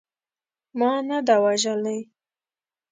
ما 0.79 0.91
نه 1.09 1.17
ده 1.27 1.35
وژلې. 1.43 1.99